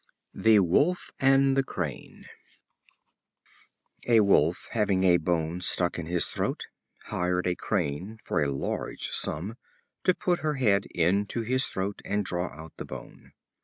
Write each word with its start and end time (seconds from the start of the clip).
The 0.33 0.57
Wolf 0.61 1.11
and 1.19 1.55
the 1.55 1.61
Crane. 1.61 2.25
A 4.07 4.21
Wolf, 4.21 4.67
having 4.71 5.03
a 5.03 5.17
bone 5.17 5.61
stuck 5.61 5.99
in 5.99 6.07
his 6.07 6.25
throat, 6.25 6.65
hired 7.03 7.45
a 7.45 7.53
Crane, 7.55 8.17
for 8.23 8.41
a 8.41 8.49
large 8.51 9.09
sum, 9.09 9.57
to 10.05 10.15
put 10.15 10.39
her 10.39 10.55
head 10.55 10.87
into 10.87 11.41
his 11.43 11.67
throat 11.67 12.01
and 12.03 12.25
draw 12.25 12.47
out 12.47 12.73
the 12.77 12.83
bone. 12.85 13.33